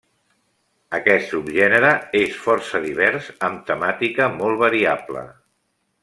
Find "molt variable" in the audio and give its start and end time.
4.39-5.23